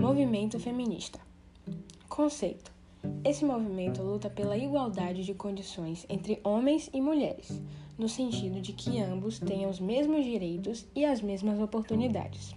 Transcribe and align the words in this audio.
Movimento 0.00 0.58
feminista. 0.58 1.20
Conceito: 2.08 2.72
esse 3.22 3.44
movimento 3.44 4.02
luta 4.02 4.30
pela 4.30 4.56
igualdade 4.56 5.22
de 5.22 5.34
condições 5.34 6.06
entre 6.08 6.40
homens 6.42 6.88
e 6.94 7.02
mulheres, 7.02 7.60
no 7.98 8.08
sentido 8.08 8.62
de 8.62 8.72
que 8.72 8.98
ambos 8.98 9.38
tenham 9.38 9.70
os 9.70 9.78
mesmos 9.78 10.24
direitos 10.24 10.86
e 10.96 11.04
as 11.04 11.20
mesmas 11.20 11.60
oportunidades. 11.60 12.56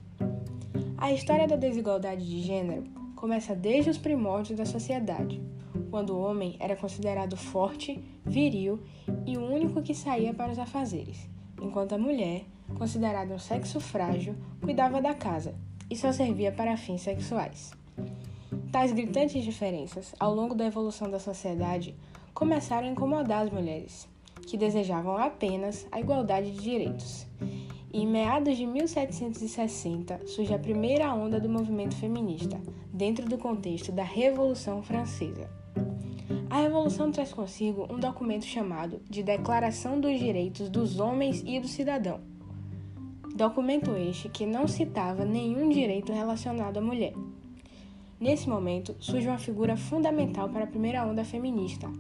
A 0.98 1.12
história 1.12 1.46
da 1.46 1.58
desigualdade 1.58 2.26
de 2.26 2.40
gênero 2.42 2.86
começa 3.14 3.54
desde 3.54 3.89
os 3.89 3.98
primórdios 3.98 4.57
da 4.57 4.66
sociedade, 4.66 5.41
quando 5.91 6.12
o 6.12 6.21
homem 6.21 6.55
era 6.62 6.78
considerado 6.78 7.36
forte, 7.36 8.02
viril 8.25 8.80
e 9.25 9.36
o 9.38 9.44
único 9.44 9.82
que 9.82 9.94
saía 9.94 10.34
para 10.34 10.54
os 10.54 10.60
afazeres, 10.60 11.28
enquanto 11.62 11.91
a 11.91 11.98
mulher, 11.98 12.46
considerada 12.78 13.36
um 13.36 13.39
sexo 13.39 13.82
frágil, 13.82 14.34
cuidava 14.62 15.02
da 15.02 15.14
casa 15.14 15.54
e 15.89 15.95
só 15.95 16.11
servia 16.11 16.52
para 16.52 16.77
fins 16.77 17.02
sexuais. 17.02 17.71
Tais 18.71 18.91
gritantes 18.91 19.44
diferenças, 19.44 20.13
ao 20.20 20.34
longo 20.34 20.55
da 20.55 20.66
evolução 20.66 21.09
da 21.09 21.20
sociedade, 21.20 21.95
começaram 22.34 22.88
a 22.88 22.91
incomodar 22.91 23.44
as 23.44 23.52
mulheres, 23.52 24.08
que 24.48 24.58
desejavam 24.58 25.17
apenas 25.17 25.88
a 25.91 25.99
igualdade 25.99 26.52
de 26.52 26.59
direitos. 26.59 27.27
E 27.91 28.02
em 28.02 28.08
meados 28.08 28.58
de 28.58 28.66
1760 28.66 30.25
surge 30.25 30.53
a 30.53 30.59
primeira 30.59 31.13
onda 31.13 31.39
do 31.39 31.48
movimento 31.48 31.95
feminista, 31.95 32.59
dentro 32.91 33.27
do 33.27 33.38
contexto 33.38 33.91
da 33.91 34.03
Revolução 34.03 34.81
Francesa. 34.81 35.50
A 36.50 36.61
Revolução 36.61 37.11
traz 37.11 37.34
consigo 37.34 37.88
um 37.91 38.00
documento 38.00 38.45
chamado 38.45 39.02
de 39.09 39.23
Declaração 39.23 40.00
dos 40.00 40.20
Direitos 40.20 40.70
dos 40.70 41.00
Homens 41.00 41.44
e 41.45 41.59
do 41.59 41.67
Cidadão. 41.67 42.22
Documento 43.36 43.96
este 43.96 44.30
que 44.30 44.46
não 44.46 44.68
citava 44.68 45.26
nenhum 45.26 45.68
direito 45.68 46.14
relacionado 46.14 46.78
à 46.78 46.82
mulher. 46.82 47.16
Nesse 48.20 48.48
momento, 48.48 48.96
surge 49.00 49.28
uma 49.28 49.40
figura 49.40 49.76
fundamental 49.76 50.50
para 50.50 50.66
a 50.66 50.68
primeira 50.68 51.04
onda 51.04 51.25
feminista, 51.25 51.92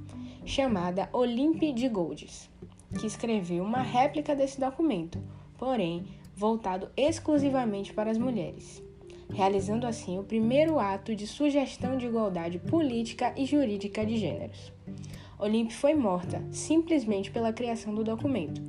chamada 0.45 1.09
Olympe 1.11 1.73
de 1.73 1.89
Goldes, 1.89 2.47
que 2.99 3.07
escreveu 3.07 3.63
uma 3.63 3.81
réplica 3.81 4.35
desse 4.35 4.59
documento, 4.59 5.17
porém 5.57 6.05
voltado 6.35 6.91
exclusivamente 6.95 7.91
para 7.95 8.11
as 8.11 8.17
mulheres, 8.19 8.83
realizando 9.31 9.87
assim 9.87 10.19
o 10.19 10.23
primeiro 10.23 10.77
ato 10.77 11.15
de 11.15 11.25
sugestão 11.25 11.97
de 11.97 12.05
igualdade 12.05 12.59
política 12.59 13.33
e 13.35 13.43
jurídica 13.47 14.05
de 14.05 14.17
gêneros. 14.17 14.71
Olympe 15.39 15.73
foi 15.73 15.95
morta 15.95 16.45
simplesmente 16.51 17.31
pela 17.31 17.51
criação 17.51 17.91
do 17.91 18.03
documento, 18.03 18.61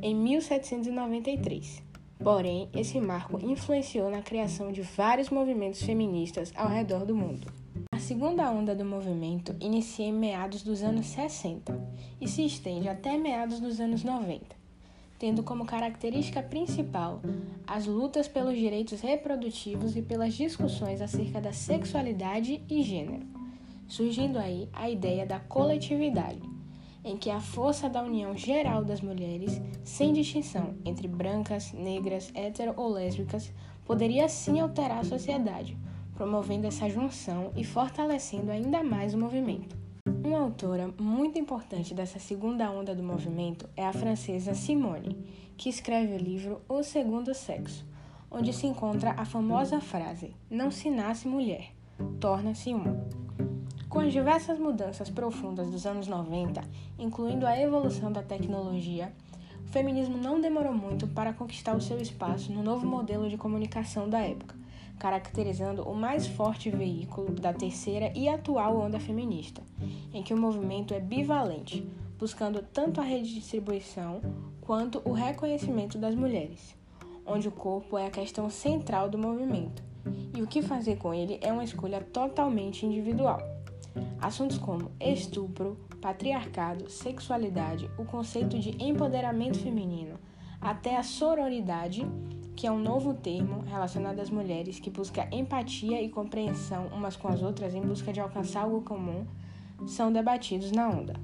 em 0.00 0.14
1793 0.14 1.89
Porém, 2.22 2.68
esse 2.74 3.00
marco 3.00 3.38
influenciou 3.42 4.10
na 4.10 4.20
criação 4.20 4.70
de 4.70 4.82
vários 4.82 5.30
movimentos 5.30 5.82
feministas 5.82 6.52
ao 6.54 6.68
redor 6.68 7.06
do 7.06 7.16
mundo. 7.16 7.50
A 7.90 7.98
segunda 7.98 8.50
onda 8.50 8.74
do 8.74 8.84
movimento 8.84 9.56
inicia 9.58 10.04
em 10.04 10.12
meados 10.12 10.62
dos 10.62 10.82
anos 10.82 11.06
60 11.06 11.80
e 12.20 12.28
se 12.28 12.44
estende 12.44 12.88
até 12.88 13.16
meados 13.16 13.58
dos 13.58 13.80
anos 13.80 14.04
90, 14.04 14.44
tendo 15.18 15.42
como 15.42 15.64
característica 15.64 16.42
principal 16.42 17.22
as 17.66 17.86
lutas 17.86 18.28
pelos 18.28 18.56
direitos 18.56 19.00
reprodutivos 19.00 19.96
e 19.96 20.02
pelas 20.02 20.34
discussões 20.34 21.00
acerca 21.00 21.40
da 21.40 21.54
sexualidade 21.54 22.62
e 22.68 22.82
gênero, 22.82 23.26
surgindo 23.88 24.38
aí 24.38 24.68
a 24.74 24.90
ideia 24.90 25.24
da 25.24 25.40
coletividade 25.40 26.59
em 27.04 27.16
que 27.16 27.30
a 27.30 27.40
força 27.40 27.88
da 27.88 28.02
união 28.02 28.36
geral 28.36 28.84
das 28.84 29.00
mulheres, 29.00 29.60
sem 29.84 30.12
distinção 30.12 30.74
entre 30.84 31.08
brancas, 31.08 31.72
negras, 31.72 32.30
hétero 32.34 32.74
ou 32.76 32.88
lésbicas, 32.88 33.52
poderia 33.84 34.28
sim 34.28 34.60
alterar 34.60 34.98
a 34.98 35.04
sociedade, 35.04 35.76
promovendo 36.14 36.66
essa 36.66 36.88
junção 36.88 37.50
e 37.56 37.64
fortalecendo 37.64 38.50
ainda 38.50 38.82
mais 38.82 39.14
o 39.14 39.18
movimento. 39.18 39.76
Uma 40.24 40.40
autora 40.40 40.92
muito 40.98 41.38
importante 41.38 41.94
dessa 41.94 42.18
segunda 42.18 42.70
onda 42.70 42.94
do 42.94 43.02
movimento 43.02 43.68
é 43.76 43.86
a 43.86 43.92
francesa 43.92 44.54
Simone, 44.54 45.16
que 45.56 45.68
escreve 45.68 46.14
o 46.14 46.18
livro 46.18 46.60
O 46.68 46.82
Segundo 46.82 47.34
Sexo, 47.34 47.86
onde 48.30 48.52
se 48.52 48.66
encontra 48.66 49.12
a 49.16 49.24
famosa 49.24 49.80
frase: 49.80 50.34
Não 50.50 50.70
se 50.70 50.90
nasce 50.90 51.26
mulher, 51.26 51.72
torna-se 52.20 52.72
uma. 52.72 53.08
Com 53.90 53.98
as 53.98 54.12
diversas 54.12 54.56
mudanças 54.56 55.10
profundas 55.10 55.68
dos 55.68 55.84
anos 55.84 56.06
90, 56.06 56.62
incluindo 56.96 57.44
a 57.44 57.60
evolução 57.60 58.12
da 58.12 58.22
tecnologia, 58.22 59.12
o 59.64 59.68
feminismo 59.68 60.16
não 60.16 60.40
demorou 60.40 60.72
muito 60.72 61.08
para 61.08 61.32
conquistar 61.32 61.74
o 61.74 61.80
seu 61.80 62.00
espaço 62.00 62.52
no 62.52 62.62
novo 62.62 62.86
modelo 62.86 63.28
de 63.28 63.36
comunicação 63.36 64.08
da 64.08 64.20
época, 64.20 64.54
caracterizando 64.96 65.82
o 65.82 65.92
mais 65.92 66.28
forte 66.28 66.70
veículo 66.70 67.32
da 67.32 67.52
terceira 67.52 68.12
e 68.14 68.28
atual 68.28 68.78
onda 68.78 69.00
feminista, 69.00 69.60
em 70.14 70.22
que 70.22 70.32
o 70.32 70.38
movimento 70.38 70.94
é 70.94 71.00
bivalente, 71.00 71.84
buscando 72.16 72.62
tanto 72.62 73.00
a 73.00 73.04
redistribuição 73.04 74.20
quanto 74.60 75.02
o 75.04 75.10
reconhecimento 75.10 75.98
das 75.98 76.14
mulheres, 76.14 76.76
onde 77.26 77.48
o 77.48 77.52
corpo 77.52 77.98
é 77.98 78.06
a 78.06 78.10
questão 78.10 78.48
central 78.50 79.10
do 79.10 79.18
movimento, 79.18 79.82
e 80.32 80.40
o 80.40 80.46
que 80.46 80.62
fazer 80.62 80.96
com 80.96 81.12
ele 81.12 81.40
é 81.42 81.52
uma 81.52 81.64
escolha 81.64 82.00
totalmente 82.00 82.86
individual. 82.86 83.59
Assuntos 84.20 84.58
como 84.58 84.90
estupro, 85.00 85.78
patriarcado, 86.00 86.90
sexualidade, 86.90 87.90
o 87.98 88.04
conceito 88.04 88.58
de 88.58 88.70
empoderamento 88.82 89.58
feminino, 89.58 90.18
até 90.60 90.96
a 90.96 91.02
sororidade, 91.02 92.06
que 92.54 92.66
é 92.66 92.70
um 92.70 92.78
novo 92.78 93.14
termo 93.14 93.62
relacionado 93.62 94.20
às 94.20 94.30
mulheres 94.30 94.78
que 94.78 94.90
busca 94.90 95.28
empatia 95.32 96.02
e 96.02 96.08
compreensão 96.08 96.88
umas 96.88 97.16
com 97.16 97.28
as 97.28 97.42
outras 97.42 97.74
em 97.74 97.80
busca 97.80 98.12
de 98.12 98.20
alcançar 98.20 98.62
algo 98.62 98.82
comum, 98.82 99.26
são 99.86 100.12
debatidos 100.12 100.70
na 100.70 100.88
onda. 100.88 101.14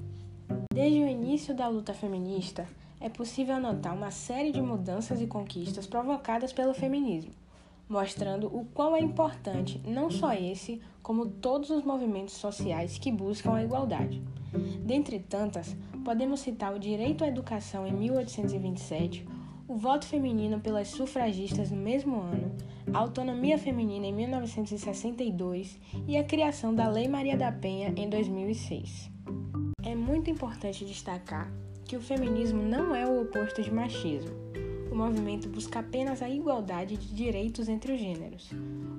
Desde 0.73 0.99
o 0.99 1.07
início 1.07 1.55
da 1.55 1.67
luta 1.67 1.93
feminista, 1.93 2.67
é 2.99 3.09
possível 3.09 3.59
notar 3.59 3.93
uma 3.93 4.09
série 4.09 4.51
de 4.51 4.61
mudanças 4.61 5.21
e 5.21 5.27
conquistas 5.27 5.85
provocadas 5.85 6.51
pelo 6.51 6.73
feminismo 6.73 7.31
mostrando 7.87 8.47
o 8.47 8.65
quão 8.65 8.95
é 8.95 8.99
importante 8.99 9.81
não 9.85 10.09
só 10.09 10.33
esse, 10.33 10.81
como 11.01 11.25
todos 11.25 11.69
os 11.69 11.83
movimentos 11.83 12.35
sociais 12.35 12.97
que 12.97 13.11
buscam 13.11 13.53
a 13.53 13.63
igualdade. 13.63 14.21
Dentre 14.83 15.19
tantas, 15.19 15.75
podemos 16.03 16.39
citar 16.39 16.73
o 16.73 16.79
direito 16.79 17.23
à 17.23 17.27
educação 17.27 17.85
em 17.85 17.93
1827, 17.93 19.25
o 19.67 19.75
voto 19.75 20.05
feminino 20.05 20.59
pelas 20.59 20.87
sufragistas 20.87 21.71
no 21.71 21.77
mesmo 21.77 22.21
ano, 22.21 22.55
a 22.93 22.99
autonomia 22.99 23.57
feminina 23.57 24.05
em 24.05 24.13
1962 24.13 25.77
e 26.07 26.17
a 26.17 26.23
criação 26.23 26.73
da 26.73 26.87
Lei 26.87 27.07
Maria 27.07 27.35
da 27.35 27.51
Penha 27.51 27.93
em 27.97 28.09
2006. 28.09 29.11
É 29.83 29.93
muito 29.93 30.29
importante 30.29 30.85
destacar 30.85 31.51
que 31.85 31.97
o 31.97 32.01
feminismo 32.01 32.61
não 32.61 32.95
é 32.95 33.05
o 33.05 33.21
oposto 33.21 33.61
de 33.61 33.71
machismo 33.71 34.35
movimento 34.97 35.47
busca 35.47 35.79
apenas 35.79 36.21
a 36.21 36.29
igualdade 36.29 36.97
de 36.97 37.13
direitos 37.13 37.69
entre 37.69 37.93
os 37.93 37.99
gêneros. 37.99 38.49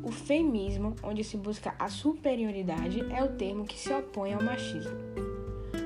O 0.03 0.12
feminismo, 0.12 0.94
onde 1.03 1.25
se 1.25 1.36
busca 1.36 1.75
a 1.78 1.88
superioridade, 1.88 3.00
é 3.12 3.22
o 3.22 3.32
termo 3.32 3.64
que 3.64 3.78
se 3.78 3.92
opõe 3.92 4.32
ao 4.32 4.42
machismo. 4.42 4.97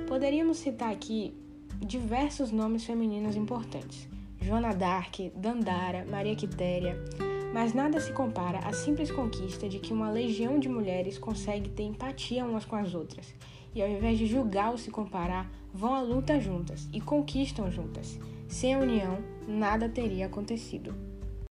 Poderíamos 0.06 0.59
citar 0.59 0.93
aqui 0.93 1.34
diversos 1.81 2.53
nomes 2.53 2.84
femininos 2.84 3.34
importantes: 3.34 4.06
Joana 4.41 4.75
d'Arc, 4.75 5.33
Dandara, 5.34 6.05
Maria 6.05 6.37
Quitéria, 6.37 6.97
mas 7.55 7.72
nada 7.72 7.99
se 7.99 8.12
compara 8.12 8.59
à 8.59 8.72
simples 8.72 9.11
conquista 9.11 9.69
de 9.69 9.78
que 9.78 9.93
uma 9.93 10.11
legião 10.11 10.59
de 10.59 10.69
mulheres 10.69 11.19
consegue 11.19 11.71
ter 11.71 11.84
empatia 11.84 12.45
umas 12.45 12.65
com 12.65 12.77
as 12.77 12.95
outras 12.95 13.34
e, 13.75 13.83
ao 13.83 13.89
invés 13.89 14.19
de 14.19 14.27
julgar 14.27 14.71
ou 14.71 14.78
se 14.78 14.91
comparar, 14.91 15.51
vão 15.72 15.95
à 15.95 16.03
luta 16.03 16.39
juntas 16.39 16.89
e 16.93 17.01
conquistam 17.01 17.71
juntas. 17.71 18.19
Sem 18.53 18.75
a 18.75 18.79
união, 18.79 19.19
nada 19.49 19.89
teria 19.89 20.27
acontecido. 20.27 20.95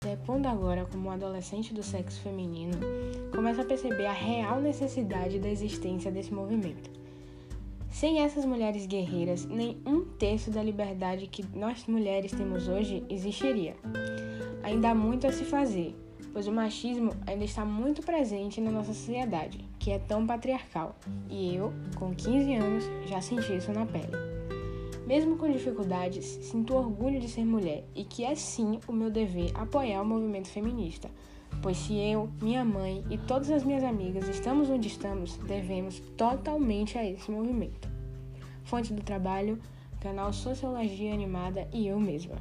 Depondo 0.04 0.48
agora 0.48 0.86
como 0.86 1.10
adolescente 1.10 1.74
do 1.74 1.82
sexo 1.82 2.22
feminino, 2.22 2.78
começa 3.34 3.64
a 3.64 3.66
perceber 3.66 4.06
a 4.06 4.14
real 4.14 4.62
necessidade 4.62 5.40
da 5.40 5.50
existência 5.50 6.12
desse 6.12 6.32
movimento. 6.32 6.92
Sem 7.90 8.22
essas 8.22 8.46
mulheres 8.46 8.86
guerreiras, 8.86 9.46
nem 9.46 9.82
um 9.84 10.06
terço 10.06 10.52
da 10.52 10.62
liberdade 10.62 11.26
que 11.26 11.44
nós 11.58 11.88
mulheres 11.88 12.34
temos 12.34 12.68
hoje 12.68 13.04
existiria. 13.09 13.76
Ainda 14.62 14.92
há 14.92 14.96
muito 14.96 15.26
a 15.26 15.32
se 15.32 15.44
fazer, 15.44 15.96
pois 16.32 16.46
o 16.46 16.52
machismo 16.52 17.14
ainda 17.26 17.44
está 17.44 17.66
muito 17.66 18.04
presente 18.04 18.62
na 18.62 18.70
nossa 18.70 18.94
sociedade, 18.94 19.68
que 19.80 19.90
é 19.90 19.97
tão 19.97 20.28
patriarcal, 20.28 20.96
e 21.32 21.56
eu, 21.56 21.74
com 21.96 22.14
15 22.14 22.54
anos, 22.54 22.84
já 23.08 23.20
senti 23.20 23.58
isso 23.58 23.74
na 23.74 23.88
pele. 23.88 24.41
Mesmo 25.11 25.35
com 25.35 25.52
dificuldades, 25.52 26.23
sinto 26.41 26.73
orgulho 26.73 27.19
de 27.19 27.28
ser 27.28 27.43
mulher 27.43 27.84
e 27.93 28.05
que 28.05 28.23
é 28.23 28.34
sim 28.34 28.79
o 28.87 28.93
meu 28.93 29.11
dever 29.11 29.52
apoiar 29.53 30.02
o 30.02 30.05
movimento 30.05 30.47
feminista, 30.47 31.11
pois 31.61 31.75
se 31.75 31.97
eu, 31.97 32.29
minha 32.41 32.63
mãe 32.63 33.03
e 33.09 33.17
todas 33.17 33.52
as 33.52 33.66
minhas 33.66 33.84
amigas 33.84 34.29
estamos 34.29 34.69
onde 34.69 34.87
estamos, 34.87 35.35
devemos 35.40 35.99
totalmente 36.16 36.97
a 36.97 37.05
esse 37.05 37.29
movimento. 37.29 37.90
Fonte 38.63 38.93
do 38.93 39.03
trabalho, 39.03 39.59
canal 39.99 40.31
Sociologia 40.31 41.13
Animada 41.13 41.67
e 41.73 41.87
eu 41.87 41.99
mesma. 41.99 42.37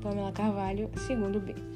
Pamela 0.00 0.32
Carvalho, 0.32 0.90
segundo 1.06 1.38
B. 1.38 1.73